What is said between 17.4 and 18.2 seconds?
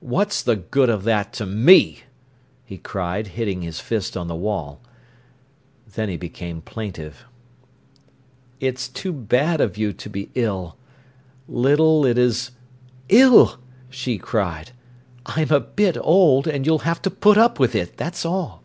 with it,